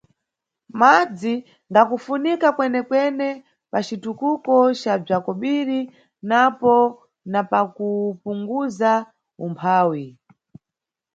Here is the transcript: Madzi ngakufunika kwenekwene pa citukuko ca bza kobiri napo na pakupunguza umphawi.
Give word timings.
Madzi 0.79 1.33
ngakufunika 1.71 2.47
kwenekwene 2.55 3.27
pa 3.71 3.79
citukuko 3.85 4.53
ca 4.81 4.93
bza 5.03 5.17
kobiri 5.25 5.79
napo 6.29 6.75
na 7.31 7.41
pakupunguza 7.51 8.91
umphawi. 9.45 10.05